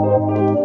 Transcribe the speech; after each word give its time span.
Música 0.00 0.60